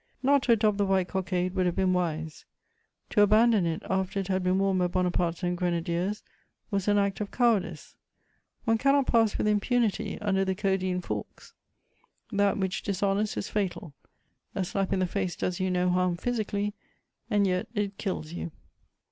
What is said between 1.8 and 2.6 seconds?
wise;